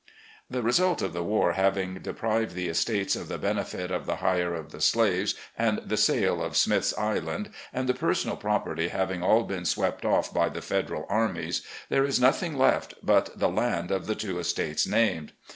"The 0.49 0.63
result 0.63 1.03
of 1.03 1.13
the 1.13 1.21
war 1.23 1.51
having 1.51 1.93
deprived 1.99 2.55
the 2.55 2.69
estates 2.69 3.15
of 3.15 3.27
the 3.27 3.37
benefit 3.37 3.91
of 3.91 4.07
the 4.07 4.15
hire 4.15 4.55
of 4.55 4.71
the 4.71 4.81
slaves 4.81 5.35
and 5.55 5.77
the 5.85 5.95
sale 5.95 6.41
of 6.43 6.57
Smith's 6.57 6.97
Island, 6.97 7.51
and 7.71 7.87
the 7.87 7.93
personal 7.93 8.35
property 8.35 8.87
having 8.87 9.21
all 9.21 9.43
been 9.43 9.63
swept 9.63 10.03
off 10.03 10.33
by 10.33 10.49
the 10.49 10.59
Federal 10.63 11.05
armies, 11.07 11.61
there 11.89 12.03
is 12.03 12.19
nothing 12.19 12.57
left 12.57 12.95
but 13.03 13.37
the 13.37 13.49
land 13.49 13.91
of 13.91 14.07
the 14.07 14.15
two 14.15 14.39
estates 14.39 14.87
named. 14.87 15.33